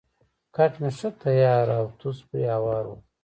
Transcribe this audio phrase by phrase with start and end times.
[0.55, 2.97] کټ مې ښه تیار او توس پرې هوار وو.